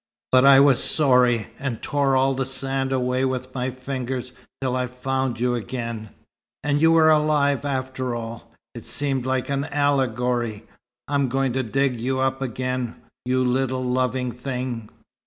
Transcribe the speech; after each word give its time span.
But 0.31 0.45
I 0.47 0.59
was 0.59 0.83
sorry, 0.83 1.49
and 1.59 1.79
tore 1.83 2.15
all 2.17 2.33
the 2.33 2.47
sand 2.47 2.91
away 2.91 3.23
with 3.23 3.53
my 3.53 3.69
fingers 3.69 4.33
till 4.59 4.75
I 4.75 4.87
found 4.87 5.39
you 5.39 5.53
again 5.53 6.09
and 6.63 6.81
you 6.81 6.91
were 6.91 7.11
alive 7.11 7.65
after 7.65 8.15
all. 8.15 8.51
It 8.73 8.83
seemed 8.85 9.27
like 9.27 9.47
an 9.51 9.65
allegory. 9.65 10.65
I'm 11.07 11.29
going 11.29 11.53
to 11.53 11.61
dig 11.61 12.01
you 12.01 12.19
up 12.19 12.41
again, 12.41 12.95
you 13.25 13.45
little 13.45 13.83
loving 13.83 14.31
thing!" 14.31 14.89